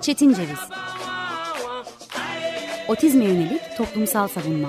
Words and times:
Çetin 0.00 0.34
Ceviz. 0.34 0.58
Otizme 2.88 3.24
yönelik 3.24 3.60
toplumsal 3.76 4.28
savunma. 4.28 4.68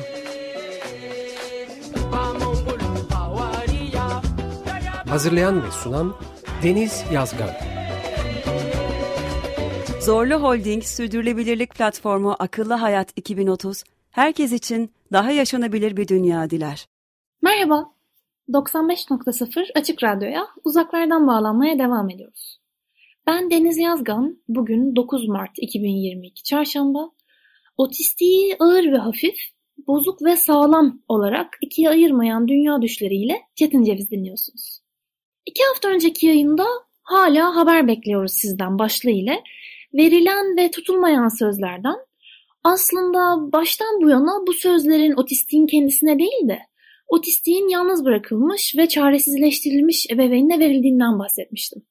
Hazırlayan 5.09 5.63
ve 5.63 5.71
sunan 5.71 6.15
Deniz 6.63 7.03
Yazgan. 7.13 7.49
Zorlu 10.01 10.35
Holding 10.35 10.83
Sürdürülebilirlik 10.83 11.75
Platformu 11.75 12.35
Akıllı 12.39 12.73
Hayat 12.73 13.13
2030, 13.15 13.83
herkes 14.11 14.51
için 14.51 14.91
daha 15.11 15.31
yaşanabilir 15.31 15.97
bir 15.97 16.07
dünya 16.07 16.49
diler. 16.49 16.87
Merhaba, 17.41 17.91
95.0 18.49 19.79
Açık 19.79 20.03
Radyo'ya 20.03 20.47
uzaklardan 20.63 21.27
bağlanmaya 21.27 21.79
devam 21.79 22.09
ediyoruz. 22.09 22.60
Ben 23.27 23.51
Deniz 23.51 23.77
Yazgan, 23.77 24.37
bugün 24.47 24.95
9 24.95 25.27
Mart 25.27 25.51
2022 25.57 26.43
Çarşamba. 26.43 27.11
Otistiği 27.77 28.55
ağır 28.59 28.91
ve 28.91 28.97
hafif, 28.97 29.35
bozuk 29.87 30.21
ve 30.21 30.35
sağlam 30.35 31.01
olarak 31.07 31.57
ikiye 31.61 31.89
ayırmayan 31.89 32.47
dünya 32.47 32.81
düşleriyle 32.81 33.41
Çetin 33.55 33.83
Ceviz 33.83 34.11
dinliyorsunuz. 34.11 34.79
İki 35.45 35.63
hafta 35.63 35.89
önceki 35.89 36.27
yayında 36.27 36.65
hala 37.03 37.55
haber 37.55 37.87
bekliyoruz 37.87 38.31
sizden 38.31 38.79
başlığı 38.79 39.11
ile 39.11 39.43
verilen 39.93 40.57
ve 40.57 40.71
tutulmayan 40.71 41.27
sözlerden 41.27 41.97
aslında 42.63 43.51
baştan 43.51 44.01
bu 44.01 44.09
yana 44.09 44.47
bu 44.47 44.53
sözlerin 44.53 45.13
otistiğin 45.13 45.67
kendisine 45.67 46.19
değil 46.19 46.47
de 46.47 46.59
otistiğin 47.07 47.69
yalnız 47.69 48.05
bırakılmış 48.05 48.75
ve 48.77 48.87
çaresizleştirilmiş 48.87 50.07
ebeveynine 50.11 50.59
verildiğinden 50.59 51.19
bahsetmiştim. 51.19 51.83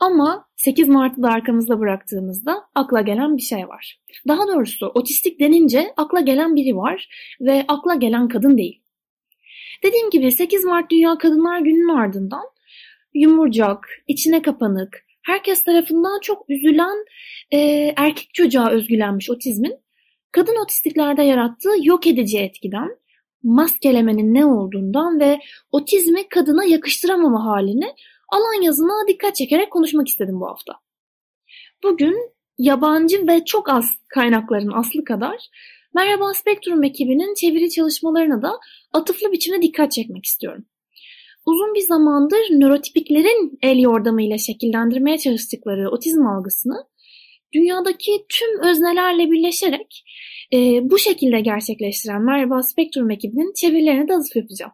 Ama 0.00 0.48
8 0.56 0.88
Mart'ı 0.88 1.22
da 1.22 1.28
arkamızda 1.28 1.80
bıraktığımızda 1.80 2.64
akla 2.74 3.00
gelen 3.00 3.36
bir 3.36 3.42
şey 3.42 3.68
var. 3.68 4.00
Daha 4.28 4.48
doğrusu 4.48 4.86
otistik 4.86 5.40
denince 5.40 5.92
akla 5.96 6.20
gelen 6.20 6.56
biri 6.56 6.76
var 6.76 7.08
ve 7.40 7.64
akla 7.68 7.94
gelen 7.94 8.28
kadın 8.28 8.58
değil. 8.58 8.82
Dediğim 9.82 10.10
gibi 10.10 10.32
8 10.32 10.64
Mart 10.64 10.90
Dünya 10.90 11.18
Kadınlar 11.18 11.58
Günü'nün 11.58 11.96
ardından 11.96 12.44
yumurcak, 13.14 13.88
içine 14.08 14.42
kapanık, 14.42 15.04
herkes 15.22 15.62
tarafından 15.64 16.20
çok 16.20 16.50
üzülen 16.50 17.04
e, 17.50 17.58
erkek 17.96 18.34
çocuğa 18.34 18.70
özgülenmiş 18.70 19.30
otizmin 19.30 19.78
kadın 20.32 20.62
otistiklerde 20.62 21.22
yarattığı 21.22 21.74
yok 21.82 22.06
edici 22.06 22.38
etkiden, 22.38 22.88
maskelemenin 23.42 24.34
ne 24.34 24.46
olduğundan 24.46 25.20
ve 25.20 25.38
otizmi 25.72 26.28
kadına 26.28 26.64
yakıştıramama 26.64 27.44
halini 27.44 27.94
alan 28.28 28.62
yazına 28.62 29.08
dikkat 29.08 29.36
çekerek 29.36 29.70
konuşmak 29.70 30.08
istedim 30.08 30.40
bu 30.40 30.46
hafta. 30.46 30.72
Bugün 31.82 32.16
yabancı 32.58 33.26
ve 33.26 33.44
çok 33.44 33.68
az 33.68 33.84
kaynakların 34.08 34.72
aslı 34.72 35.04
kadar 35.04 35.48
Merhaba 35.94 36.34
Spektrum 36.34 36.84
ekibinin 36.84 37.34
çeviri 37.34 37.70
çalışmalarına 37.70 38.42
da 38.42 38.52
atıflı 38.92 39.32
biçimde 39.32 39.62
dikkat 39.62 39.92
çekmek 39.92 40.24
istiyorum. 40.24 40.64
Uzun 41.46 41.74
bir 41.74 41.80
zamandır 41.80 42.38
nörotipiklerin 42.50 43.58
el 43.62 43.78
yordamıyla 43.78 44.38
şekillendirmeye 44.38 45.18
çalıştıkları 45.18 45.90
otizm 45.90 46.26
algısını 46.26 46.84
dünyadaki 47.52 48.26
tüm 48.28 48.60
öznelerle 48.60 49.30
birleşerek 49.30 50.04
e, 50.52 50.58
bu 50.90 50.98
şekilde 50.98 51.40
gerçekleştiren 51.40 52.22
Merhaba 52.22 52.62
Spektrum 52.62 53.10
ekibinin 53.10 53.52
çevirilerine 53.52 54.08
de 54.08 54.14
atıf 54.14 54.36
yapacağım. 54.36 54.72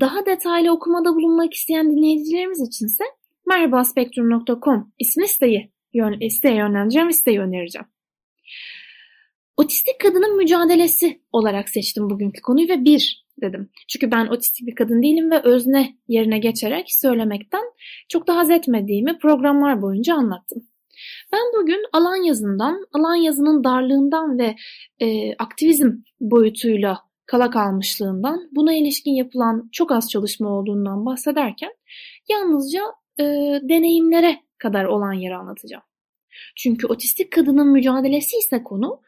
Daha 0.00 0.26
detaylı 0.26 0.72
okumada 0.72 1.14
bulunmak 1.14 1.54
isteyen 1.54 1.90
dinleyicilerimiz 1.90 2.60
içinse 2.68 3.04
merhabaspektrum.com 3.46 4.92
ismi 4.98 5.28
siteyi, 5.28 5.72
yön, 5.94 6.28
siteye 6.28 6.56
yönlendireceğim, 6.56 7.12
siteyi 7.12 7.40
önereceğim. 7.40 7.86
Otistik 9.56 10.00
kadının 10.00 10.36
mücadelesi 10.36 11.20
olarak 11.32 11.68
seçtim 11.68 12.10
bugünkü 12.10 12.40
konuyu 12.40 12.68
ve 12.68 12.84
bir 12.84 13.26
dedim. 13.42 13.70
Çünkü 13.88 14.10
ben 14.10 14.26
otistik 14.26 14.66
bir 14.66 14.74
kadın 14.74 15.02
değilim 15.02 15.30
ve 15.30 15.42
özne 15.42 15.96
yerine 16.08 16.38
geçerek 16.38 16.86
söylemekten 16.88 17.62
çok 18.08 18.26
da 18.26 18.36
haz 18.36 18.50
etmediğimi 18.50 19.18
programlar 19.18 19.82
boyunca 19.82 20.14
anlattım. 20.14 20.62
Ben 21.32 21.40
bugün 21.60 21.84
alan 21.92 22.24
yazından, 22.24 22.86
alan 22.92 23.14
yazının 23.14 23.64
darlığından 23.64 24.38
ve 24.38 24.56
e, 25.00 25.34
aktivizm 25.34 25.90
boyutuyla 26.20 26.98
kala 27.26 27.50
kalmışlığından, 27.50 28.48
buna 28.52 28.74
ilişkin 28.74 29.12
yapılan 29.12 29.68
çok 29.72 29.92
az 29.92 30.10
çalışma 30.10 30.48
olduğundan 30.48 31.06
bahsederken 31.06 31.72
yalnızca 32.28 32.82
e, 33.20 33.24
deneyimlere 33.62 34.38
kadar 34.58 34.84
olan 34.84 35.12
yeri 35.12 35.34
anlatacağım. 35.34 35.82
Çünkü 36.56 36.86
otistik 36.86 37.32
kadının 37.32 37.68
mücadelesi 37.68 38.36
ise 38.36 38.62
konu, 38.62 39.00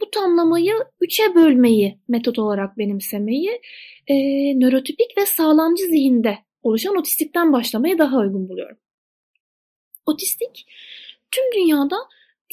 bu 0.00 0.10
tamlamayı 0.10 0.74
üçe 1.00 1.34
bölmeyi 1.34 1.98
metot 2.08 2.38
olarak 2.38 2.78
benimsemeyi 2.78 3.60
e, 4.06 4.14
nörotipik 4.60 5.18
ve 5.18 5.26
sağlamcı 5.26 5.84
zihinde 5.84 6.38
oluşan 6.62 6.96
otistikten 6.96 7.52
başlamayı 7.52 7.98
daha 7.98 8.18
uygun 8.18 8.48
buluyorum. 8.48 8.76
Otistik 10.06 10.66
tüm 11.30 11.44
dünyada 11.54 11.96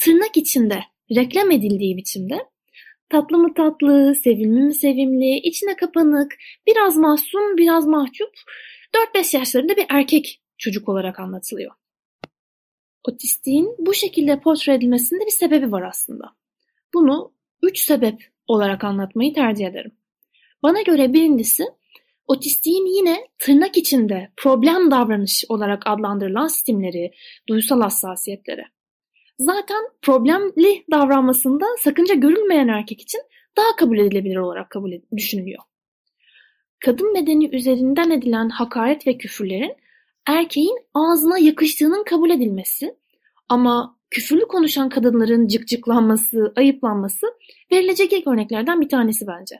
tırnak 0.01 0.37
içinde 0.37 0.79
reklam 1.15 1.51
edildiği 1.51 1.97
biçimde 1.97 2.45
tatlı 3.09 3.37
mı 3.37 3.53
tatlı, 3.53 4.15
sevimli 4.15 4.63
mi 4.63 4.73
sevimli, 4.73 5.37
içine 5.37 5.75
kapanık, 5.75 6.35
biraz 6.67 6.97
mahzun, 6.97 7.57
biraz 7.57 7.87
mahcup, 7.87 8.33
4-5 9.15 9.37
yaşlarında 9.37 9.75
bir 9.75 9.85
erkek 9.89 10.41
çocuk 10.57 10.89
olarak 10.89 11.19
anlatılıyor. 11.19 11.71
Otistiğin 13.03 13.75
bu 13.79 13.93
şekilde 13.93 14.39
portre 14.39 14.73
edilmesinde 14.73 15.25
bir 15.25 15.31
sebebi 15.31 15.71
var 15.71 15.81
aslında. 15.81 16.35
Bunu 16.93 17.33
üç 17.61 17.79
sebep 17.79 18.23
olarak 18.47 18.83
anlatmayı 18.83 19.33
tercih 19.33 19.67
ederim. 19.67 19.91
Bana 20.63 20.81
göre 20.81 21.13
birincisi 21.13 21.63
otistiğin 22.27 22.85
yine 22.85 23.27
tırnak 23.37 23.77
içinde 23.77 24.31
problem 24.37 24.91
davranış 24.91 25.45
olarak 25.49 25.83
adlandırılan 25.85 26.47
sistemleri, 26.47 27.11
duysal 27.49 27.81
hassasiyetleri. 27.81 28.63
Zaten 29.39 29.83
problemli 30.01 30.85
davranmasında 30.91 31.65
sakınca 31.79 32.15
görülmeyen 32.15 32.67
erkek 32.67 33.01
için 33.01 33.21
daha 33.57 33.75
kabul 33.75 33.97
edilebilir 33.97 34.35
olarak 34.35 34.69
kabul 34.69 34.91
düşünülüyor. 35.17 35.63
Kadın 36.85 37.15
bedeni 37.15 37.55
üzerinden 37.55 38.09
edilen 38.09 38.49
hakaret 38.49 39.07
ve 39.07 39.17
küfürlerin 39.17 39.75
erkeğin 40.27 40.77
ağzına 40.93 41.37
yakıştığının 41.39 42.03
kabul 42.03 42.29
edilmesi 42.29 42.95
ama 43.49 43.97
küfürlü 44.09 44.47
konuşan 44.47 44.89
kadınların 44.89 45.47
cıkcıklanması, 45.47 46.53
ayıplanması 46.55 47.27
verilecek 47.71 48.13
ilk 48.13 48.27
örneklerden 48.27 48.81
bir 48.81 48.89
tanesi 48.89 49.27
bence. 49.27 49.55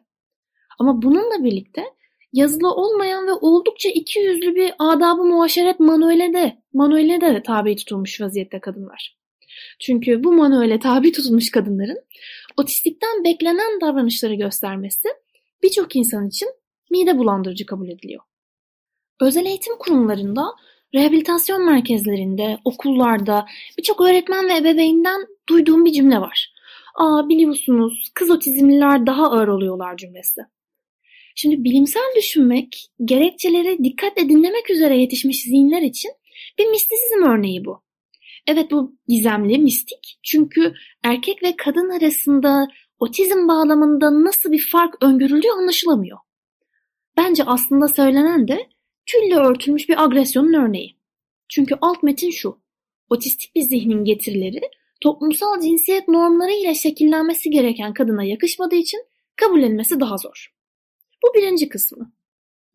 Ama 0.80 1.02
bununla 1.02 1.44
birlikte 1.44 1.84
yazılı 2.34 2.72
olmayan 2.72 3.28
ve 3.28 3.34
oldukça 3.34 3.90
iki 3.90 4.20
yüzlü 4.20 4.56
bir 4.56 4.74
adabı 4.80 5.24
muaşeret 5.24 5.80
manuele 5.80 6.34
de, 6.34 6.58
manuele 6.74 7.22
de 7.22 7.44
tabi 7.44 7.76
tutulmuş 7.76 8.22
vaziyette 8.22 8.60
kadınlar. 8.60 9.25
Çünkü 9.80 10.24
bu 10.24 10.34
manuele 10.34 10.80
tabi 10.80 11.12
tutulmuş 11.12 11.52
kadınların 11.52 11.98
otistikten 12.58 13.24
beklenen 13.24 13.82
davranışları 13.82 14.34
göstermesi 14.34 15.10
birçok 15.64 15.96
insan 15.96 16.28
için 16.28 16.50
mide 16.92 17.18
bulandırıcı 17.18 17.66
kabul 17.66 17.90
ediliyor. 17.90 18.22
Özel 19.22 19.46
eğitim 19.46 19.78
kurumlarında 19.78 20.46
Rehabilitasyon 20.96 21.66
merkezlerinde, 21.66 22.58
okullarda 22.66 23.46
birçok 23.78 24.02
öğretmen 24.02 24.50
ve 24.50 24.58
ebeveynden 24.58 25.26
duyduğum 25.50 25.86
bir 25.86 25.92
cümle 25.92 26.22
var. 26.22 26.54
Aa 26.96 27.30
biliyorsunuz 27.30 28.12
kız 28.14 28.30
otizmliler 28.30 29.06
daha 29.06 29.32
ağır 29.32 29.48
oluyorlar 29.48 29.98
cümlesi. 29.98 30.42
Şimdi 31.36 31.64
bilimsel 31.64 32.14
düşünmek, 32.16 32.88
gerekçeleri 33.06 33.84
dikkatle 33.84 34.30
dinlemek 34.30 34.70
üzere 34.70 34.98
yetişmiş 34.98 35.42
zihinler 35.42 35.82
için 35.82 36.12
bir 36.60 36.66
mistisizm 36.66 37.24
örneği 37.24 37.66
bu. 37.66 37.82
Evet 38.48 38.72
bu 38.72 38.96
gizemli, 39.08 39.58
mistik. 39.58 40.20
Çünkü 40.24 40.74
erkek 41.04 41.44
ve 41.44 41.56
kadın 41.58 41.90
arasında 41.90 42.68
otizm 43.00 43.48
bağlamında 43.48 44.24
nasıl 44.24 44.52
bir 44.52 44.68
fark 44.72 45.04
öngörüldüğü 45.04 45.50
anlaşılamıyor. 45.60 46.18
Bence 47.18 47.44
aslında 47.44 47.88
söylenen 47.88 48.48
de 48.48 48.70
tülle 49.06 49.36
örtülmüş 49.36 49.90
bir 49.90 50.04
agresyonun 50.04 50.54
örneği. 50.54 50.98
Çünkü 51.50 51.76
alt 51.82 52.04
metin 52.04 52.32
şu. 52.32 52.60
Otistik 53.10 53.56
bir 53.56 53.62
zihnin 53.62 54.04
getirileri 54.04 54.62
toplumsal 55.02 55.62
cinsiyet 55.62 56.08
normları 56.08 56.52
ile 56.52 56.76
şekillenmesi 56.76 57.50
gereken 57.50 57.94
kadına 57.94 58.24
yakışmadığı 58.24 58.76
için 58.76 59.06
kabullenmesi 59.36 60.00
daha 60.00 60.18
zor. 60.18 60.54
Bu 61.24 61.34
birinci 61.34 61.70
kısmı. 61.70 62.14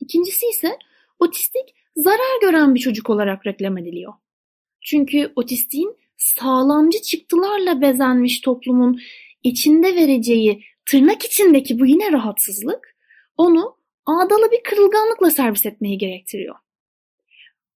İkincisi 0.00 0.46
ise 0.46 0.78
otistik 1.18 1.74
zarar 1.96 2.40
gören 2.40 2.74
bir 2.74 2.80
çocuk 2.80 3.10
olarak 3.10 3.46
reklam 3.46 3.78
ediliyor. 3.78 4.12
Çünkü 4.82 5.32
otistiğin 5.36 5.96
sağlamcı 6.16 7.02
çıktılarla 7.02 7.80
bezenmiş 7.80 8.40
toplumun 8.40 9.00
içinde 9.42 9.96
vereceği 9.96 10.64
tırnak 10.86 11.24
içindeki 11.24 11.80
bu 11.80 11.86
yine 11.86 12.12
rahatsızlık 12.12 12.96
onu 13.36 13.76
ağdalı 14.06 14.50
bir 14.52 14.62
kırılganlıkla 14.62 15.30
servis 15.30 15.66
etmeyi 15.66 15.98
gerektiriyor. 15.98 16.54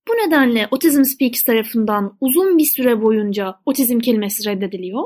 Bu 0.09 0.13
nedenle 0.13 0.69
Autism 0.71 1.05
Speaks 1.05 1.43
tarafından 1.43 2.17
uzun 2.21 2.59
bir 2.59 2.65
süre 2.65 3.03
boyunca 3.03 3.55
otizm 3.67 3.99
kelimesi 3.99 4.49
reddediliyor. 4.49 5.03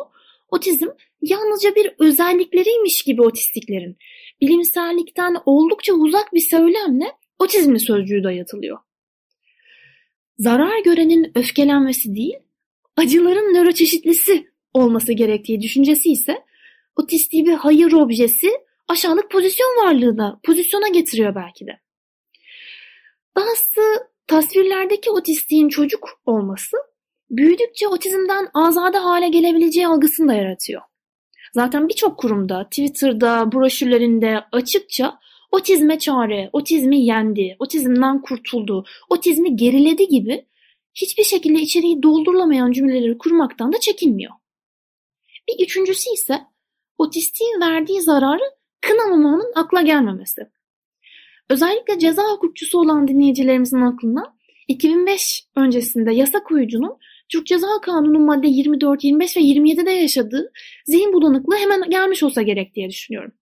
Otizm 0.51 0.87
yalnızca 1.23 1.75
bir 1.75 1.95
özellikleriymiş 1.99 3.03
gibi 3.03 3.23
otistiklerin 3.23 3.97
bilimsellikten 4.41 5.37
oldukça 5.47 5.93
uzak 5.93 6.35
bir 6.35 6.41
söylemle 6.41 7.13
otizmli 7.39 7.81
sözcüğü 7.81 8.25
dayatılıyor. 8.25 8.79
Zarar 10.39 10.83
görenin 10.85 11.33
öfkelenmesi 11.35 12.15
değil, 12.15 12.39
acıların 12.97 13.55
nöroçeşitlisi 13.55 14.51
olması 14.75 15.13
gerektiği 15.13 15.61
düşüncesi 15.61 16.11
ise 16.11 16.45
otistiği 16.97 17.47
bir 17.47 17.53
hayır 17.53 17.93
objesi 17.93 18.51
aşağılık 18.89 19.31
pozisyon 19.31 19.69
varlığına, 19.69 20.41
pozisyona 20.43 20.89
getiriyor 20.89 21.35
belki 21.35 21.67
de. 21.67 21.81
Dahası 23.37 23.81
tasvirlerdeki 24.27 25.11
otistiğin 25.11 25.69
çocuk 25.69 26.21
olması 26.27 26.77
büyüdükçe 27.31 27.89
otizmden 27.89 28.49
azade 28.55 28.99
hale 28.99 29.29
gelebileceği 29.29 29.87
algısını 29.87 30.29
da 30.29 30.35
yaratıyor. 30.35 30.83
Zaten 31.55 31.89
birçok 31.89 32.19
kurumda, 32.19 32.65
Twitter'da, 32.65 33.53
broşürlerinde 33.53 34.41
açıkça 34.53 35.19
otizme 35.53 35.99
çare, 35.99 36.51
otizmi 36.53 37.05
yendi, 37.05 37.57
otizmden 37.59 38.23
kurtuldu, 38.23 38.85
otizmi 39.11 39.57
geriledi 39.57 40.09
gibi 40.09 40.47
hiçbir 40.95 41.25
şekilde 41.25 41.61
içeriği 41.61 42.03
doldurulamayan 42.03 42.73
cümleleri 42.73 43.19
kurmaktan 43.19 43.73
da 43.73 43.81
çekinmiyor. 43.81 44.33
Bir 45.49 45.65
üçüncüsü 45.65 46.11
ise 46.15 46.41
otistiğin 46.99 47.61
verdiği 47.61 48.03
zararı 48.03 48.43
kınamamanın 48.81 49.53
akla 49.55 49.83
gelmemesi. 49.83 50.43
Özellikle 51.51 51.99
ceza 51.99 52.23
hukukçusu 52.23 52.79
olan 52.79 53.09
dinleyicilerimizin 53.09 53.81
aklına 53.81 54.37
2005 54.69 55.45
öncesinde 55.57 56.13
yasa 56.13 56.43
koyucunun 56.43 56.99
Türk 57.29 57.47
Ceza 57.47 57.67
Kanunu 57.83 58.19
madde 58.19 58.49
24, 58.49 59.05
25 59.05 59.37
ve 59.37 59.41
27'de 59.41 59.91
yaşadığı 59.91 60.53
zihin 60.85 61.13
bulanıklığı 61.13 61.57
hemen 61.57 61.91
gelmiş 61.91 62.23
olsa 62.23 62.43
gerek 62.43 62.75
diye 62.75 62.89
düşünüyorum. 62.89 63.33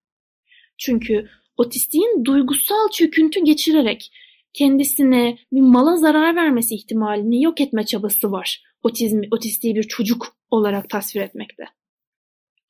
Çünkü 0.78 1.28
otistiğin 1.56 2.24
duygusal 2.24 2.88
çöküntü 2.92 3.44
geçirerek 3.44 4.12
kendisine 4.52 5.38
bir 5.52 5.60
mala 5.60 5.96
zarar 5.96 6.36
vermesi 6.36 6.74
ihtimalini 6.74 7.42
yok 7.42 7.60
etme 7.60 7.86
çabası 7.86 8.32
var. 8.32 8.62
Otizmi, 8.82 9.28
otistiği 9.30 9.74
bir 9.74 9.82
çocuk 9.82 10.26
olarak 10.50 10.90
tasvir 10.90 11.20
etmekte. 11.20 11.64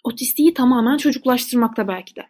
Otistiği 0.04 0.54
tamamen 0.54 0.96
çocuklaştırmakta 0.96 1.88
belki 1.88 2.16
de. 2.16 2.26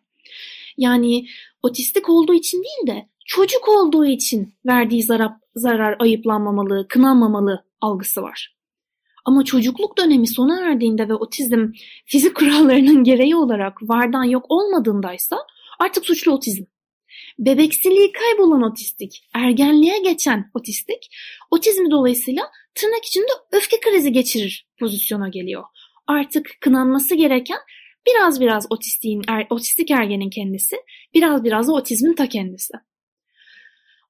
Yani 0.76 1.26
otistik 1.62 2.08
olduğu 2.08 2.35
için 2.35 2.62
değil 2.62 2.97
de 2.97 3.09
çocuk 3.26 3.69
olduğu 3.69 4.06
için 4.06 4.55
verdiği 4.67 5.02
zarar, 5.02 5.32
zarar 5.55 5.97
ayıplanmamalı, 5.99 6.88
kınanmamalı 6.88 7.64
algısı 7.81 8.23
var. 8.23 8.56
Ama 9.25 9.44
çocukluk 9.44 9.99
dönemi 9.99 10.26
sona 10.29 10.61
erdiğinde 10.61 11.09
ve 11.09 11.14
otizm 11.14 11.73
fizik 12.05 12.35
kurallarının 12.37 13.05
gereği 13.05 13.37
olarak 13.37 13.82
vardan 13.82 14.25
yok 14.25 14.47
olmadığındaysa 14.49 15.37
artık 15.78 16.06
suçlu 16.06 16.32
otizm. 16.32 16.64
Bebeksiliği 17.38 18.12
kaybolan 18.12 18.62
otistik, 18.62 19.28
ergenliğe 19.34 19.99
geçen 19.99 20.50
otistik, 20.55 21.08
otizmi 21.50 21.90
dolayısıyla 21.90 22.50
tırnak 22.75 23.05
içinde 23.05 23.32
öfke 23.52 23.81
krizi 23.81 24.12
geçirir 24.12 24.69
pozisyona 24.78 25.28
geliyor. 25.28 25.64
Artık 26.06 26.50
kınanması 26.61 27.14
gereken 27.14 27.58
biraz 28.06 28.40
biraz 28.40 28.67
otistiğin, 28.70 29.23
er, 29.28 29.46
otistik 29.50 29.90
ergenin 29.90 30.31
kendisi, 30.31 30.76
biraz 31.14 31.44
biraz 31.44 31.69
da 31.69 31.73
otizmin 31.73 32.14
ta 32.14 32.28
kendisi. 32.28 32.73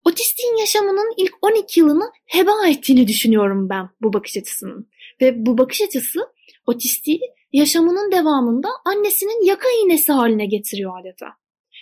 Otistiğin 0.05 0.57
yaşamının 0.57 1.15
ilk 1.17 1.35
12 1.43 1.81
yılını 1.81 2.11
heba 2.27 2.67
ettiğini 2.69 3.09
düşünüyorum 3.09 3.69
ben 3.69 3.89
bu 4.03 4.13
bakış 4.13 4.37
açısının. 4.37 4.91
Ve 5.21 5.47
bu 5.47 5.59
bakış 5.59 5.81
açısı 5.81 6.21
otistiği 6.67 7.21
yaşamının 7.53 8.13
devamında 8.13 8.69
annesinin 8.85 9.47
yaka 9.47 9.69
iğnesi 9.83 10.13
haline 10.13 10.47
getiriyor 10.47 11.01
adeta. 11.01 11.27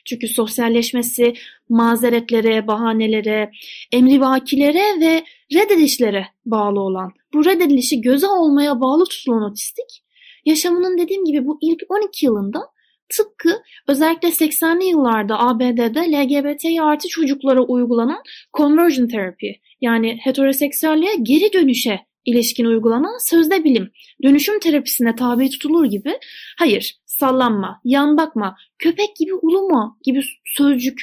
Çünkü 0.05 0.29
sosyalleşmesi 0.29 1.35
mazeretlere, 1.69 2.67
bahanelere, 2.67 3.51
emrivakilere 3.93 5.01
ve 5.01 5.25
reddedişlere 5.55 6.27
bağlı 6.47 6.81
olan, 6.81 7.13
bu 7.35 7.45
reddedilişi 7.45 8.01
göze 8.01 8.27
olmaya 8.27 8.81
bağlı 8.81 9.05
tutulan 9.05 9.43
otistik, 9.43 10.05
yaşamının 10.45 10.99
dediğim 10.99 11.25
gibi 11.25 11.47
bu 11.47 11.59
ilk 11.63 11.83
12 11.89 12.27
yılında 12.27 12.61
tıpkı 13.09 13.63
özellikle 13.89 14.29
80'li 14.29 14.85
yıllarda 14.85 15.39
ABD'de 15.39 16.01
LGBT 16.01 16.81
artı 16.81 17.09
çocuklara 17.09 17.61
uygulanan 17.61 18.23
conversion 18.57 19.09
therapy 19.09 19.51
yani 19.81 20.19
heteroseksüelliğe 20.23 21.15
geri 21.23 21.53
dönüşe 21.53 22.01
ilişkin 22.27 22.65
uygulanan 22.65 23.31
sözde 23.31 23.65
bilim, 23.65 23.91
dönüşüm 24.23 24.61
terapisine 24.61 25.17
tabi 25.17 25.51
tutulur 25.51 25.85
gibi 25.85 26.19
hayır, 26.59 26.97
sallanma, 27.07 27.81
yan 27.85 28.17
bakma, 28.17 28.57
köpek 28.79 29.17
gibi 29.17 29.35
uluma 29.35 29.99
gibi 30.05 30.23
sözcük 30.45 31.01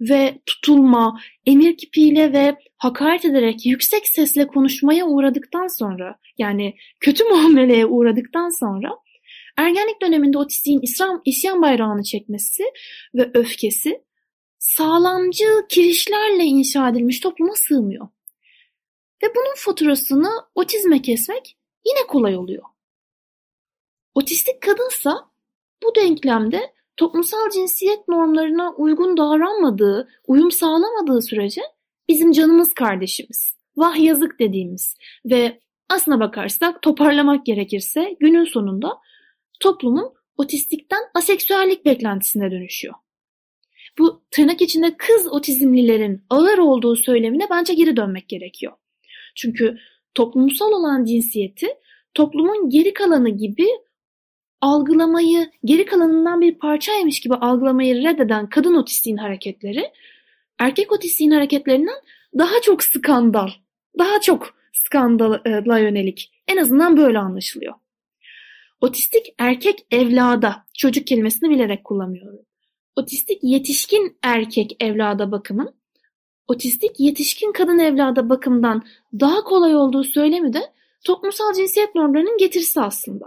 ve 0.00 0.38
tutulma, 0.46 1.20
emir 1.46 1.76
kipiyle 1.76 2.32
ve 2.32 2.56
hakaret 2.76 3.24
ederek 3.24 3.66
yüksek 3.66 4.06
sesle 4.06 4.46
konuşmaya 4.46 5.06
uğradıktan 5.06 5.78
sonra 5.78 6.16
yani 6.38 6.74
kötü 7.00 7.24
muameleye 7.30 7.86
uğradıktan 7.86 8.58
sonra 8.60 8.90
ergenlik 9.56 10.02
döneminde 10.02 10.38
otistiğin 10.38 10.80
İslam, 10.82 11.22
isyan 11.24 11.62
bayrağını 11.62 12.02
çekmesi 12.02 12.62
ve 13.14 13.30
öfkesi 13.34 14.02
sağlamcı 14.58 15.44
kirişlerle 15.68 16.44
inşa 16.44 16.88
edilmiş 16.88 17.20
topluma 17.20 17.52
sığmıyor. 17.54 18.08
Ve 19.22 19.26
bunun 19.36 19.54
faturasını 19.56 20.30
otizme 20.54 21.02
kesmek 21.02 21.56
yine 21.86 22.06
kolay 22.06 22.36
oluyor. 22.36 22.62
Otistik 24.14 24.60
kadınsa 24.62 25.30
bu 25.82 25.94
denklemde 25.94 26.74
toplumsal 26.96 27.50
cinsiyet 27.50 28.08
normlarına 28.08 28.74
uygun 28.74 29.16
davranmadığı, 29.16 30.08
uyum 30.26 30.50
sağlamadığı 30.50 31.22
sürece 31.22 31.62
bizim 32.08 32.32
canımız 32.32 32.74
kardeşimiz, 32.74 33.56
vah 33.76 33.96
yazık 34.00 34.40
dediğimiz 34.40 34.96
ve 35.24 35.60
aslına 35.88 36.20
bakarsak 36.20 36.82
toparlamak 36.82 37.46
gerekirse 37.46 38.16
günün 38.20 38.44
sonunda 38.44 38.98
toplumun 39.60 40.14
otistikten 40.36 41.00
aseksüellik 41.14 41.84
beklentisine 41.84 42.50
dönüşüyor. 42.50 42.94
Bu 43.98 44.22
tırnak 44.30 44.62
içinde 44.62 44.96
kız 44.96 45.32
otizmlilerin 45.32 46.24
ağır 46.30 46.58
olduğu 46.58 46.96
söylemine 46.96 47.46
bence 47.50 47.74
geri 47.74 47.96
dönmek 47.96 48.28
gerekiyor. 48.28 48.72
Çünkü 49.34 49.78
toplumsal 50.14 50.72
olan 50.72 51.04
cinsiyeti 51.04 51.66
toplumun 52.14 52.70
geri 52.70 52.94
kalanı 52.94 53.28
gibi 53.28 53.66
algılamayı, 54.60 55.50
geri 55.64 55.84
kalanından 55.84 56.40
bir 56.40 56.58
parçaymış 56.58 57.20
gibi 57.20 57.34
algılamayı 57.34 57.94
reddeden 58.04 58.48
kadın 58.48 58.74
otistiğin 58.74 59.16
hareketleri, 59.16 59.92
erkek 60.58 60.92
otistiğin 60.92 61.30
hareketlerinden 61.30 62.00
daha 62.38 62.60
çok 62.62 62.82
skandal, 62.82 63.48
daha 63.98 64.20
çok 64.20 64.54
skandala 64.72 65.78
yönelik. 65.78 66.32
En 66.48 66.56
azından 66.56 66.96
böyle 66.96 67.18
anlaşılıyor. 67.18 67.74
Otistik 68.80 69.26
erkek 69.38 69.86
evlada, 69.90 70.64
çocuk 70.78 71.06
kelimesini 71.06 71.50
bilerek 71.50 71.84
kullanıyorum. 71.84 72.46
Otistik 72.96 73.38
yetişkin 73.42 74.18
erkek 74.22 74.76
evlada 74.80 75.32
bakımın 75.32 75.79
otistik 76.50 77.00
yetişkin 77.00 77.52
kadın 77.52 77.78
evlada 77.78 78.28
bakımdan 78.28 78.82
daha 79.20 79.44
kolay 79.44 79.76
olduğu 79.76 80.04
söylemi 80.04 80.52
de 80.52 80.60
toplumsal 81.04 81.52
cinsiyet 81.54 81.94
normlarının 81.94 82.38
getirisi 82.38 82.80
aslında. 82.80 83.26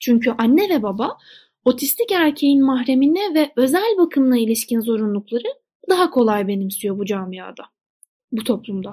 Çünkü 0.00 0.30
anne 0.38 0.68
ve 0.68 0.82
baba 0.82 1.18
otistik 1.64 2.12
erkeğin 2.12 2.64
mahremine 2.64 3.34
ve 3.34 3.52
özel 3.56 3.98
bakımına 3.98 4.38
ilişkin 4.38 4.80
zorunlulukları 4.80 5.48
daha 5.88 6.10
kolay 6.10 6.48
benimsiyor 6.48 6.98
bu 6.98 7.06
camiada, 7.06 7.64
bu 8.32 8.44
toplumda. 8.44 8.92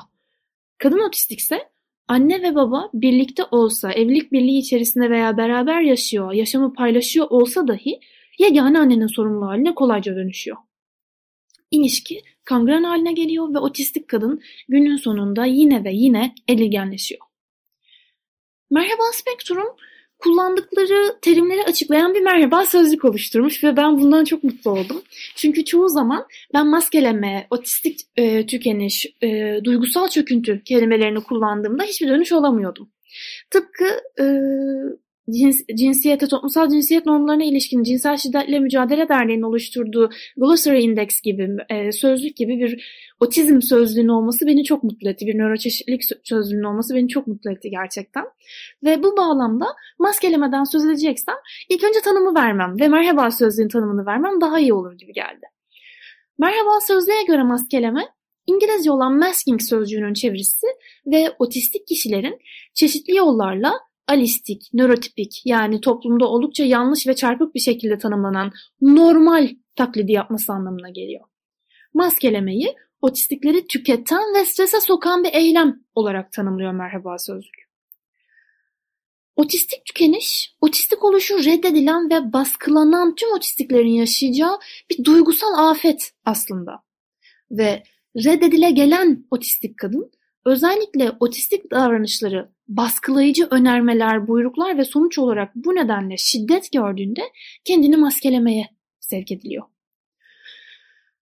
Kadın 0.77 1.07
otistikse 1.07 1.69
anne 2.07 2.43
ve 2.43 2.55
baba 2.55 2.89
birlikte 2.93 3.43
olsa, 3.51 3.91
evlilik 3.91 4.31
birliği 4.31 4.59
içerisinde 4.59 5.09
veya 5.09 5.37
beraber 5.37 5.81
yaşıyor, 5.81 6.31
yaşamı 6.31 6.73
paylaşıyor 6.73 7.27
olsa 7.29 7.67
dahi 7.67 7.99
yegane 8.39 8.79
annenin 8.79 9.07
sorumlu 9.07 9.45
haline 9.45 9.75
kolayca 9.75 10.15
dönüşüyor. 10.15 10.57
İlişki 11.71 12.21
kangren 12.45 12.83
haline 12.83 13.13
geliyor 13.13 13.53
ve 13.53 13.59
otistik 13.59 14.07
kadın 14.07 14.41
günün 14.67 14.97
sonunda 14.97 15.45
yine 15.45 15.83
ve 15.83 15.91
yine 15.93 16.35
edilgenleşiyor. 16.47 17.21
Merhaba 18.69 19.03
Spektrum 19.13 19.67
kullandıkları 20.21 21.19
terimleri 21.21 21.63
açıklayan 21.63 22.13
bir 22.13 22.21
merhaba 22.21 22.65
sözlük 22.65 23.05
oluşturmuş 23.05 23.63
ve 23.63 23.77
ben 23.77 23.99
bundan 23.99 24.23
çok 24.23 24.43
mutlu 24.43 24.71
oldum. 24.71 25.01
Çünkü 25.35 25.65
çoğu 25.65 25.89
zaman 25.89 26.25
ben 26.53 26.67
maskeleme, 26.67 27.47
otistik 27.49 27.99
e, 28.17 28.45
tükeniş, 28.45 29.05
e, 29.23 29.59
duygusal 29.63 30.07
çöküntü 30.07 30.63
kelimelerini 30.63 31.23
kullandığımda 31.23 31.83
hiçbir 31.83 32.07
dönüş 32.07 32.31
olamıyordum. 32.31 32.89
Tıpkı 33.49 33.85
e, 34.19 34.25
cins, 35.31 35.61
cinsiyete, 35.75 36.27
toplumsal 36.27 36.69
cinsiyet 36.69 37.05
normlarına 37.05 37.43
ilişkin 37.43 37.83
Cinsel 37.83 38.17
Şiddetle 38.17 38.59
Mücadele 38.59 39.09
Derneği'nin 39.09 39.41
oluşturduğu 39.41 40.09
Glossary 40.37 40.83
Index 40.83 41.21
gibi, 41.21 41.49
e, 41.69 41.91
sözlük 41.91 42.35
gibi 42.35 42.59
bir 42.59 42.83
otizm 43.19 43.61
sözlüğünün 43.61 44.07
olması 44.07 44.47
beni 44.47 44.63
çok 44.63 44.83
mutlu 44.83 45.09
etti. 45.09 45.27
Bir 45.27 45.37
nöroçeşitlilik 45.37 46.03
sözlüğünün 46.23 46.63
olması 46.63 46.95
beni 46.95 47.07
çok 47.07 47.27
mutlu 47.27 47.51
etti 47.51 47.69
gerçekten. 47.69 48.25
Ve 48.83 49.03
bu 49.03 49.17
bağlamda 49.17 49.65
maskelemeden 49.99 50.63
söz 50.63 50.85
edeceksem 50.85 51.35
ilk 51.69 51.83
önce 51.83 51.99
tanımı 52.01 52.35
vermem 52.35 52.79
ve 52.79 52.87
merhaba 52.87 53.31
sözlüğün 53.31 53.67
tanımını 53.67 54.05
vermem 54.05 54.41
daha 54.41 54.59
iyi 54.59 54.73
olur 54.73 54.93
gibi 54.97 55.13
geldi. 55.13 55.45
Merhaba 56.39 56.79
sözlüğe 56.87 57.23
göre 57.27 57.43
maskeleme 57.43 58.07
İngilizce 58.47 58.91
olan 58.91 59.19
masking 59.19 59.61
sözcüğünün 59.61 60.13
çevirisi 60.13 60.67
ve 61.05 61.35
otistik 61.39 61.87
kişilerin 61.87 62.39
çeşitli 62.73 63.15
yollarla 63.15 63.73
alistik, 64.11 64.69
nörotipik 64.73 65.41
yani 65.45 65.81
toplumda 65.81 66.27
oldukça 66.27 66.63
yanlış 66.63 67.07
ve 67.07 67.15
çarpık 67.15 67.55
bir 67.55 67.59
şekilde 67.59 67.97
tanımlanan 67.97 68.51
normal 68.81 69.49
taklidi 69.75 70.11
yapması 70.11 70.53
anlamına 70.53 70.89
geliyor. 70.89 71.25
Maskelemeyi 71.93 72.75
otistikleri 73.01 73.67
tüketen 73.67 74.35
ve 74.35 74.45
strese 74.45 74.81
sokan 74.81 75.23
bir 75.23 75.33
eylem 75.33 75.79
olarak 75.95 76.31
tanımlıyor 76.31 76.71
merhaba 76.71 77.17
sözlük. 77.17 77.71
Otistik 79.35 79.85
tükeniş, 79.85 80.55
otistik 80.61 81.03
oluşu 81.03 81.45
reddedilen 81.45 82.09
ve 82.09 82.33
baskılanan 82.33 83.15
tüm 83.15 83.31
otistiklerin 83.31 83.91
yaşayacağı 83.91 84.59
bir 84.89 85.03
duygusal 85.03 85.69
afet 85.69 86.11
aslında. 86.25 86.83
Ve 87.51 87.83
reddedile 88.15 88.71
gelen 88.71 89.25
otistik 89.31 89.77
kadın 89.77 90.11
özellikle 90.45 91.11
otistik 91.19 91.71
davranışları 91.71 92.49
baskılayıcı 92.77 93.47
önermeler, 93.51 94.27
buyruklar 94.27 94.77
ve 94.77 94.85
sonuç 94.85 95.19
olarak 95.19 95.55
bu 95.55 95.75
nedenle 95.75 96.17
şiddet 96.17 96.71
gördüğünde 96.71 97.21
kendini 97.65 97.97
maskelemeye 97.97 98.67
sevk 98.99 99.31
ediliyor. 99.31 99.63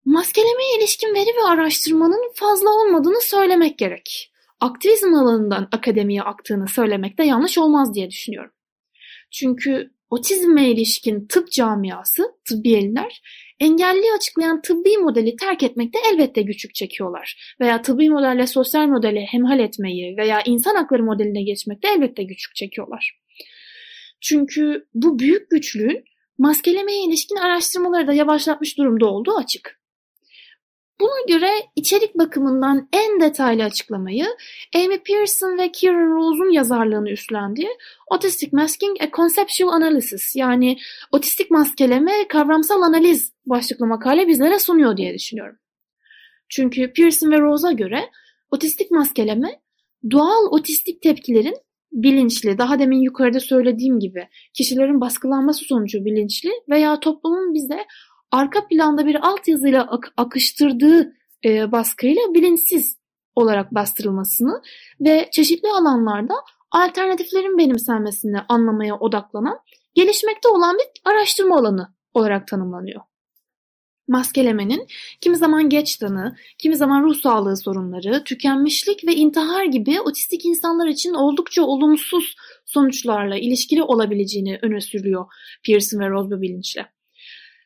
Maskelemeye 0.04 0.78
ilişkin 0.78 1.14
veri 1.14 1.36
ve 1.36 1.48
araştırmanın 1.48 2.32
fazla 2.34 2.70
olmadığını 2.70 3.20
söylemek 3.20 3.78
gerek. 3.78 4.32
Aktivizm 4.60 5.14
alanından 5.14 5.68
akademiye 5.72 6.22
aktığını 6.22 6.68
söylemek 6.68 7.18
de 7.18 7.24
yanlış 7.24 7.58
olmaz 7.58 7.94
diye 7.94 8.10
düşünüyorum. 8.10 8.52
Çünkü 9.30 9.93
otizme 10.10 10.70
ilişkin 10.70 11.26
tıp 11.26 11.52
camiası, 11.52 12.22
tıbbiyeliler 12.48 13.22
engelliyi 13.60 14.12
açıklayan 14.16 14.62
tıbbi 14.62 14.98
modeli 14.98 15.36
terk 15.36 15.62
etmekte 15.62 15.98
elbette 16.12 16.42
güçlük 16.42 16.74
çekiyorlar. 16.74 17.56
Veya 17.60 17.82
tıbbi 17.82 18.10
modelle 18.10 18.46
sosyal 18.46 18.86
modeli 18.86 19.20
hemhal 19.20 19.60
etmeyi 19.60 20.16
veya 20.16 20.42
insan 20.46 20.74
hakları 20.74 21.02
modeline 21.02 21.42
geçmekte 21.42 21.88
elbette 21.88 22.22
güçlük 22.22 22.54
çekiyorlar. 22.54 23.20
Çünkü 24.20 24.86
bu 24.94 25.18
büyük 25.18 25.50
güçlüğün 25.50 26.04
maskelemeye 26.38 27.04
ilişkin 27.04 27.36
araştırmaları 27.36 28.06
da 28.06 28.12
yavaşlatmış 28.12 28.78
durumda 28.78 29.06
olduğu 29.06 29.36
açık. 29.36 29.83
Buna 31.00 31.36
göre 31.36 31.50
içerik 31.76 32.18
bakımından 32.18 32.88
en 32.92 33.20
detaylı 33.20 33.64
açıklamayı 33.64 34.26
Amy 34.74 34.98
Pearson 34.98 35.58
ve 35.58 35.72
Kieran 35.72 36.16
Rose'un 36.16 36.52
yazarlığını 36.52 37.10
üstlendiği 37.10 37.68
Autistic 38.10 38.48
Masking 38.52 39.02
a 39.02 39.10
Conceptual 39.16 39.68
Analysis 39.68 40.36
yani 40.36 40.76
otistik 41.12 41.50
maskeleme 41.50 42.28
kavramsal 42.28 42.82
analiz 42.82 43.32
başlıklı 43.46 43.86
makale 43.86 44.28
bizlere 44.28 44.58
sunuyor 44.58 44.96
diye 44.96 45.14
düşünüyorum. 45.14 45.56
Çünkü 46.48 46.92
Pearson 46.92 47.30
ve 47.30 47.40
Rose'a 47.40 47.72
göre 47.72 48.10
otistik 48.50 48.90
maskeleme 48.90 49.60
doğal 50.10 50.46
otistik 50.50 51.02
tepkilerin 51.02 51.56
bilinçli, 51.92 52.58
daha 52.58 52.78
demin 52.78 53.00
yukarıda 53.00 53.40
söylediğim 53.40 54.00
gibi 54.00 54.28
kişilerin 54.54 55.00
baskılanması 55.00 55.64
sonucu 55.64 56.04
bilinçli 56.04 56.50
veya 56.68 57.00
toplumun 57.00 57.54
bize 57.54 57.84
arka 58.34 58.68
planda 58.68 59.06
bir 59.06 59.28
altyazıyla 59.28 59.82
ak- 59.82 60.12
akıştırdığı 60.16 61.12
e, 61.44 61.72
baskıyla 61.72 62.22
bilinçsiz 62.34 62.96
olarak 63.34 63.74
bastırılmasını 63.74 64.62
ve 65.00 65.28
çeşitli 65.32 65.68
alanlarda 65.68 66.34
alternatiflerin 66.70 67.58
benimsenmesini 67.58 68.40
anlamaya 68.48 68.98
odaklanan 68.98 69.58
gelişmekte 69.94 70.48
olan 70.48 70.76
bir 70.76 71.12
araştırma 71.12 71.58
alanı 71.58 71.94
olarak 72.14 72.48
tanımlanıyor. 72.48 73.00
Maskelemenin 74.08 74.86
kimi 75.20 75.36
zaman 75.36 75.68
geç 75.68 75.96
tanı, 75.96 76.36
kimi 76.58 76.76
zaman 76.76 77.02
ruh 77.02 77.16
sağlığı 77.16 77.56
sorunları, 77.56 78.24
tükenmişlik 78.24 79.06
ve 79.06 79.14
intihar 79.14 79.64
gibi 79.64 80.00
otistik 80.00 80.44
insanlar 80.44 80.86
için 80.86 81.14
oldukça 81.14 81.62
olumsuz 81.62 82.36
sonuçlarla 82.64 83.36
ilişkili 83.36 83.82
olabileceğini 83.82 84.58
öne 84.62 84.80
sürüyor 84.80 85.26
Pearson 85.66 86.00
ve 86.00 86.08
Rose 86.08 86.40
bilinçle. 86.40 86.93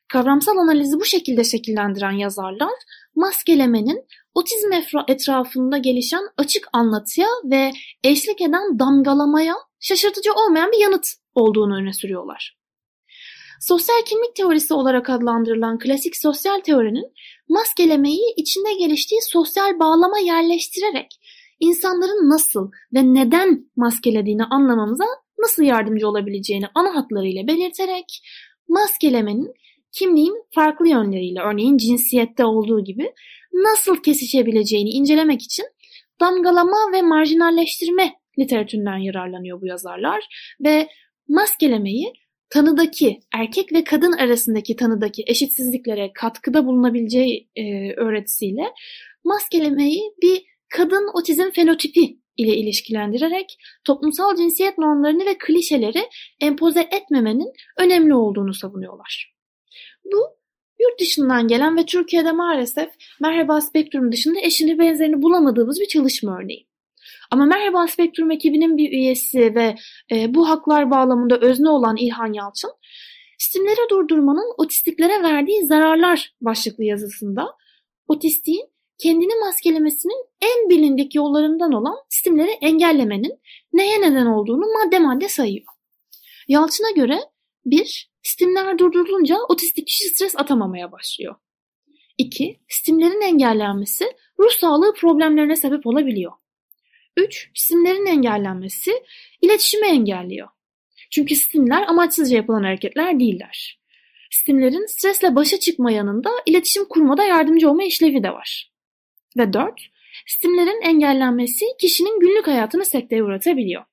Kavramsal 0.09 0.57
analizi 0.57 1.01
bu 1.01 1.05
şekilde 1.05 1.45
şekillendiren 1.45 2.13
yazarlar, 2.13 2.73
maskelemenin 3.15 4.05
otizm 4.35 4.73
etrafında 5.09 5.79
gelişen 5.79 6.23
açık 6.37 6.69
anlatıya 6.73 7.29
ve 7.45 7.73
eşlik 8.05 8.41
eden 8.41 8.79
damgalamaya 8.79 9.55
şaşırtıcı 9.81 10.33
olmayan 10.33 10.73
bir 10.73 10.79
yanıt 10.79 11.07
olduğunu 11.35 11.77
öne 11.77 11.93
sürüyorlar. 11.93 12.59
Sosyal 13.61 14.03
kimlik 14.07 14.37
teorisi 14.37 14.75
olarak 14.75 15.11
adlandırılan 15.11 15.79
klasik 15.79 16.17
sosyal 16.17 16.61
teorinin 16.61 17.13
maskelemeyi 17.49 18.35
içinde 18.37 18.75
geliştiği 18.75 19.21
sosyal 19.23 19.79
bağlama 19.79 20.19
yerleştirerek 20.19 21.21
insanların 21.61 22.31
nasıl 22.31 22.71
ve 22.95 23.15
neden 23.15 23.71
maskelediğini 23.77 24.45
anlamamıza 24.45 25.05
nasıl 25.39 25.63
yardımcı 25.63 26.09
olabileceğini 26.09 26.67
ana 26.75 26.95
hatlarıyla 26.95 27.47
belirterek 27.47 28.23
maskelemenin 28.69 29.55
kimliğin 29.93 30.45
farklı 30.55 30.89
yönleriyle 30.89 31.41
örneğin 31.41 31.77
cinsiyette 31.77 32.45
olduğu 32.45 32.85
gibi 32.85 33.13
nasıl 33.53 34.03
kesişebileceğini 34.03 34.91
incelemek 34.91 35.43
için 35.43 35.67
damgalama 36.21 36.93
ve 36.93 37.03
marjinalleştirme 37.03 38.15
literatüründen 38.39 38.97
yararlanıyor 38.97 39.61
bu 39.61 39.67
yazarlar 39.67 40.25
ve 40.65 40.89
maskelemeyi 41.29 42.13
tanıdaki 42.51 43.21
erkek 43.35 43.73
ve 43.73 43.85
kadın 43.85 44.13
arasındaki 44.13 44.77
tanıdaki 44.77 45.25
eşitsizliklere 45.27 46.13
katkıda 46.15 46.67
bulunabileceği 46.67 47.49
e, 47.57 47.93
öğretisiyle 47.93 48.65
maskelemeyi 49.25 50.01
bir 50.23 50.43
kadın 50.69 51.19
otizm 51.19 51.51
fenotipi 51.51 52.19
ile 52.37 52.57
ilişkilendirerek 52.57 53.59
toplumsal 53.85 54.37
cinsiyet 54.37 54.79
normlarını 54.79 55.27
ve 55.27 55.39
klişeleri 55.39 56.09
empoze 56.41 56.81
etmemenin 56.81 57.53
önemli 57.79 58.15
olduğunu 58.15 58.55
savunuyorlar. 58.55 59.38
Bu 60.13 60.39
yurt 60.81 61.01
dışından 61.01 61.49
gelen 61.49 61.77
ve 61.77 61.87
Türkiye'de 61.87 62.33
maalesef 62.33 62.91
Merhaba 63.21 63.61
Spektrum 63.61 64.13
dışında 64.13 64.41
eşini 64.41 64.79
benzerini 64.79 65.23
bulamadığımız 65.23 65.81
bir 65.81 65.89
çalışma 65.89 66.39
örneği. 66.39 66.69
Ama 67.31 67.47
Merhaba 67.47 67.87
Spektrum 67.87 68.31
ekibinin 68.31 68.77
bir 68.77 68.93
üyesi 68.93 69.55
ve 69.55 69.77
e, 70.13 70.35
bu 70.35 70.49
haklar 70.49 70.91
bağlamında 70.91 71.39
özne 71.39 71.69
olan 71.69 71.97
İlhan 71.97 72.33
Yalçın, 72.33 72.71
stimleri 73.39 73.91
durdurmanın 73.91 74.55
otistiklere 74.57 75.23
verdiği 75.23 75.67
zararlar 75.67 76.33
başlıklı 76.41 76.85
yazısında 76.85 77.57
otistiğin 78.09 78.69
kendini 78.99 79.33
maskelemesinin 79.45 80.27
en 80.41 80.71
bilindik 80.71 81.15
yollarından 81.15 81.73
olan 81.73 81.97
stimleri 82.09 82.51
engellemenin 82.51 83.41
neye 83.73 84.01
neden 84.01 84.27
olduğunu 84.27 84.65
madde 84.73 84.99
madde 84.99 85.29
sayıyor. 85.29 85.67
Yalçın'a 86.49 86.91
göre 86.91 87.19
bir, 87.71 88.11
stimler 88.23 88.79
durdurulunca 88.79 89.37
otistik 89.49 89.87
kişi 89.87 90.05
stres 90.05 90.37
atamamaya 90.37 90.93
başlıyor. 90.93 91.35
2. 92.19 92.61
Stimlerin 92.69 93.21
engellenmesi 93.21 94.05
ruh 94.39 94.51
sağlığı 94.51 94.95
problemlerine 94.95 95.57
sebep 95.57 95.87
olabiliyor. 95.87 96.33
3. 97.17 97.51
Stimlerin 97.55 98.07
engellenmesi 98.07 98.93
iletişimi 99.43 99.87
engelliyor. 99.87 100.49
Çünkü 101.11 101.37
stimler 101.37 101.83
amaçsızca 101.83 102.37
yapılan 102.37 102.63
hareketler 102.63 103.21
değiller. 103.21 103.81
Stimlerin 104.31 104.87
stresle 104.87 105.35
başa 105.35 105.61
çıkma 105.61 105.91
yanında 105.91 106.31
iletişim 106.47 106.85
kurmada 106.85 107.25
yardımcı 107.25 107.71
olma 107.71 107.85
işlevi 107.85 108.23
de 108.23 108.31
var. 108.31 108.73
Ve 109.39 109.53
4. 109.53 109.75
Stimlerin 110.27 110.83
engellenmesi 110.83 111.65
kişinin 111.81 112.21
günlük 112.21 112.47
hayatını 112.47 112.85
sekteye 112.85 113.23
uğratabiliyor. 113.23 113.85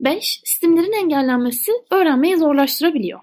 5. 0.00 0.40
Stimlerin 0.44 0.92
engellenmesi 0.92 1.72
öğrenmeyi 1.90 2.36
zorlaştırabiliyor. 2.36 3.20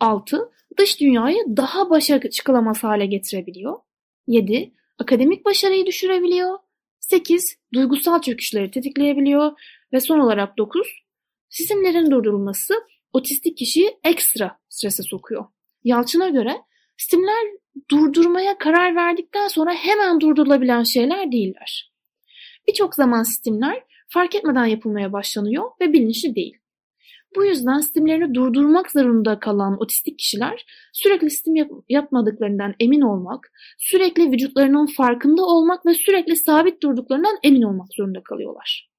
6. 0.00 0.50
Dış 0.78 1.00
dünyayı 1.00 1.44
daha 1.56 1.90
başa 1.90 2.30
çıkılamaz 2.30 2.84
hale 2.84 3.06
getirebiliyor. 3.06 3.78
7. 4.26 4.74
Akademik 4.98 5.44
başarıyı 5.44 5.86
düşürebiliyor. 5.86 6.58
8. 7.00 7.56
Duygusal 7.74 8.20
çöküşleri 8.20 8.70
tetikleyebiliyor. 8.70 9.52
Ve 9.92 10.00
son 10.00 10.18
olarak 10.18 10.58
9. 10.58 11.04
Stimlerin 11.48 12.10
durdurulması 12.10 12.74
otistik 13.12 13.56
kişiyi 13.56 13.98
ekstra 14.04 14.58
strese 14.68 15.02
sokuyor. 15.02 15.44
Yalçın'a 15.84 16.28
göre 16.28 16.56
stimler 16.96 17.46
durdurmaya 17.90 18.58
karar 18.58 18.96
verdikten 18.96 19.48
sonra 19.48 19.74
hemen 19.74 20.20
durdurulabilen 20.20 20.82
şeyler 20.82 21.32
değiller. 21.32 21.93
Birçok 22.68 22.94
zaman 22.94 23.22
stimler 23.22 23.82
fark 24.08 24.34
etmeden 24.34 24.64
yapılmaya 24.64 25.12
başlanıyor 25.12 25.64
ve 25.80 25.92
bilinçli 25.92 26.34
değil. 26.34 26.58
Bu 27.36 27.44
yüzden 27.44 27.80
stimlerini 27.80 28.34
durdurmak 28.34 28.92
zorunda 28.92 29.38
kalan 29.38 29.82
otistik 29.82 30.18
kişiler 30.18 30.66
sürekli 30.92 31.30
stim 31.30 31.56
yap 31.56 31.70
yapmadıklarından 31.88 32.74
emin 32.80 33.00
olmak, 33.00 33.52
sürekli 33.78 34.32
vücutlarının 34.32 34.86
farkında 34.86 35.42
olmak 35.42 35.86
ve 35.86 35.94
sürekli 35.94 36.36
sabit 36.36 36.82
durduklarından 36.82 37.38
emin 37.42 37.62
olmak 37.62 37.94
zorunda 37.96 38.22
kalıyorlar. 38.22 38.90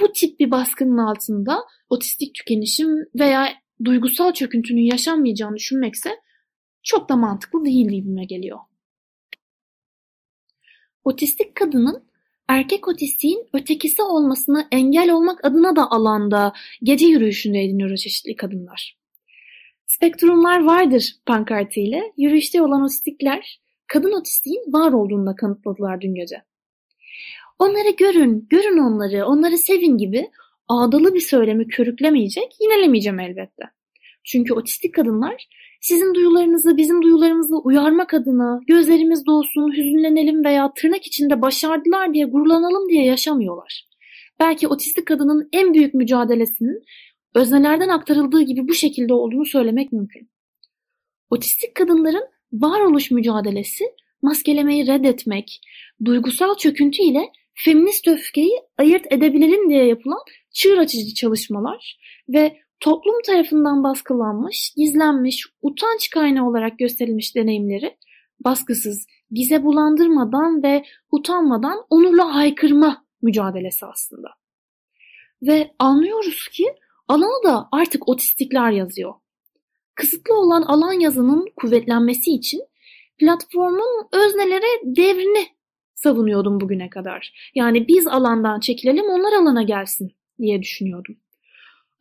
Bu 0.00 0.12
tip 0.12 0.40
bir 0.40 0.50
baskının 0.50 0.98
altında 0.98 1.58
otistik 1.90 2.34
tükenişim 2.34 2.88
veya 3.18 3.48
duygusal 3.84 4.32
çöküntünün 4.32 4.82
yaşanmayacağını 4.82 5.56
düşünmekse 5.56 6.10
çok 6.82 7.08
da 7.08 7.16
mantıklı 7.16 7.64
değil 7.64 7.88
gibime 7.88 8.24
geliyor. 8.24 8.58
Otistik 11.04 11.54
kadının 11.54 12.11
erkek 12.52 12.88
otistiğin 12.88 13.48
ötekisi 13.52 14.02
olmasına 14.02 14.68
engel 14.72 15.10
olmak 15.10 15.44
adına 15.44 15.76
da 15.76 15.90
alanda 15.90 16.52
gece 16.82 17.06
yürüyüşünde 17.06 17.60
ediniyor 17.62 17.96
çeşitli 17.96 18.36
kadınlar. 18.36 18.98
Spektrumlar 19.86 20.64
vardır 20.64 21.16
pankartıyla 21.26 22.02
yürüyüşte 22.16 22.62
olan 22.62 22.82
otistikler 22.82 23.60
kadın 23.86 24.12
otistiğin 24.12 24.72
var 24.72 24.92
olduğunu 24.92 25.26
da 25.26 25.36
kanıtladılar 25.36 26.00
dün 26.00 26.14
gece. 26.14 26.42
Onları 27.58 27.90
görün, 27.98 28.46
görün 28.50 28.78
onları, 28.78 29.26
onları 29.26 29.58
sevin 29.58 29.98
gibi 29.98 30.30
ağdalı 30.68 31.14
bir 31.14 31.20
söylemi 31.20 31.68
körüklemeyecek, 31.68 32.56
yinelemeyeceğim 32.60 33.20
elbette. 33.20 33.64
Çünkü 34.24 34.54
otistik 34.54 34.94
kadınlar 34.94 35.48
sizin 35.82 36.14
duyularınızı 36.14 36.76
bizim 36.76 37.02
duyularımızla 37.02 37.56
uyarmak 37.56 38.14
adına 38.14 38.60
gözlerimiz 38.66 39.26
dolsun, 39.26 39.72
hüzünlenelim 39.72 40.44
veya 40.44 40.72
tırnak 40.74 41.06
içinde 41.06 41.42
başardılar 41.42 42.14
diye 42.14 42.24
gururlanalım 42.24 42.88
diye 42.88 43.04
yaşamıyorlar. 43.04 43.88
Belki 44.40 44.68
otistik 44.68 45.06
kadının 45.06 45.48
en 45.52 45.74
büyük 45.74 45.94
mücadelesinin 45.94 46.82
öznelerden 47.34 47.88
aktarıldığı 47.88 48.42
gibi 48.42 48.68
bu 48.68 48.74
şekilde 48.74 49.14
olduğunu 49.14 49.44
söylemek 49.44 49.92
mümkün. 49.92 50.30
Otistik 51.30 51.74
kadınların 51.74 52.24
varoluş 52.52 53.10
mücadelesi 53.10 53.84
maskelemeyi 54.22 54.86
reddetmek, 54.86 55.60
duygusal 56.04 56.56
çöküntü 56.56 57.02
ile 57.02 57.28
feminist 57.54 58.08
öfkeyi 58.08 58.60
ayırt 58.78 59.12
edebilelim 59.12 59.70
diye 59.70 59.84
yapılan 59.84 60.20
çığır 60.50 60.78
açıcı 60.78 61.14
çalışmalar 61.14 61.98
ve 62.28 62.56
toplum 62.82 63.22
tarafından 63.26 63.84
baskılanmış, 63.84 64.74
gizlenmiş, 64.76 65.46
utanç 65.62 66.10
kaynağı 66.10 66.48
olarak 66.48 66.78
gösterilmiş 66.78 67.36
deneyimleri 67.36 67.96
baskısız, 68.40 69.06
bize 69.30 69.64
bulandırmadan 69.64 70.62
ve 70.62 70.84
utanmadan 71.10 71.84
onurla 71.90 72.34
haykırma 72.34 73.04
mücadelesi 73.22 73.86
aslında. 73.86 74.28
Ve 75.42 75.74
anlıyoruz 75.78 76.48
ki 76.48 76.64
alanı 77.08 77.44
da 77.44 77.68
artık 77.72 78.08
otistikler 78.08 78.70
yazıyor. 78.70 79.14
Kısıtlı 79.94 80.38
olan 80.38 80.62
alan 80.62 80.92
yazının 80.92 81.46
kuvvetlenmesi 81.56 82.30
için 82.30 82.62
platformun 83.18 84.08
öznelere 84.12 84.66
devrini 84.84 85.46
savunuyordum 85.94 86.60
bugüne 86.60 86.90
kadar. 86.90 87.52
Yani 87.54 87.88
biz 87.88 88.06
alandan 88.06 88.60
çekilelim 88.60 89.04
onlar 89.04 89.32
alana 89.32 89.62
gelsin 89.62 90.12
diye 90.38 90.62
düşünüyordum. 90.62 91.16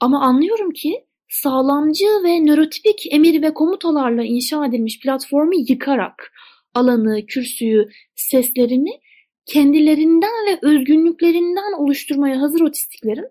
Ama 0.02 0.22
anlıyorum 0.22 0.72
ki 0.72 1.06
sağlamcı 1.30 2.06
ve 2.06 2.46
nörotipik 2.46 3.14
emir 3.14 3.42
ve 3.42 3.54
komutalarla 3.54 4.24
inşa 4.24 4.66
edilmiş 4.66 5.00
platformu 5.00 5.52
yıkarak 5.56 6.34
alanı, 6.74 7.26
kürsüyü, 7.26 7.90
seslerini 8.16 9.02
kendilerinden 9.46 10.48
ve 10.48 10.60
özgünlüklerinden 10.62 11.74
oluşturmaya 11.84 12.42
hazır 12.42 12.62
otistiklerin 12.62 13.28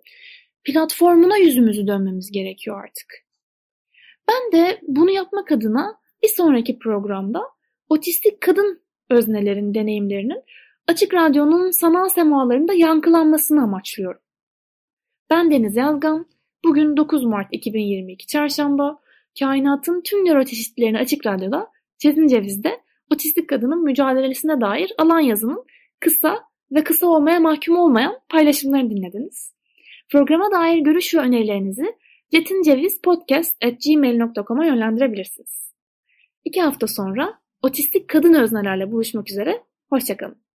platformuna 0.65 1.37
yüzümüzü 1.37 1.87
dönmemiz 1.87 2.31
gerekiyor 2.31 2.85
artık. 2.85 3.27
Ben 4.29 4.53
de 4.53 4.81
bunu 4.83 5.11
yapmak 5.11 5.53
adına 5.53 6.01
bir 6.23 6.29
sonraki 6.29 6.79
programda 6.79 7.43
otistik 7.89 8.41
kadın 8.41 8.83
öznelerin 9.11 9.75
deneyimlerinin 9.75 10.43
Açık 10.89 11.15
Radyo'nun 11.15 11.71
sanal 11.71 12.09
semalarında 12.09 12.73
yankılanmasını 12.73 13.63
amaçlıyorum. 13.63 14.21
Ben 15.31 15.51
Deniz 15.51 15.77
Yazgan, 15.77 16.27
bugün 16.65 16.97
9 16.97 17.25
Mart 17.25 17.49
2022 17.53 18.27
Çarşamba, 18.27 18.99
kainatın 19.39 20.03
tüm 20.05 20.25
nöroteşitlerini 20.25 20.99
Açık 20.99 21.27
Radyo'da 21.27 21.69
Çetin 21.99 22.27
Ceviz'de 22.27 22.81
otistik 23.11 23.49
kadının 23.49 23.85
mücadelesine 23.85 24.61
dair 24.61 24.93
alan 24.99 25.21
yazının 25.21 25.65
kısa 26.01 26.45
ve 26.73 26.85
kısa 26.85 27.07
olmaya 27.07 27.41
mahkum 27.41 27.77
olmayan 27.77 28.21
paylaşımlarını 28.29 28.91
dinlediniz. 28.91 29.55
Programa 30.13 30.51
dair 30.51 30.79
görüş 30.79 31.15
ve 31.15 31.19
önerilerinizi 31.19 31.97
cetincevizpodcast.gmail.com'a 32.31 34.67
yönlendirebilirsiniz. 34.67 35.73
İki 36.45 36.61
hafta 36.61 36.87
sonra 36.87 37.41
otistik 37.63 38.09
kadın 38.09 38.35
öznelerle 38.35 38.93
buluşmak 38.93 39.31
üzere, 39.31 39.63
hoşçakalın. 39.91 40.43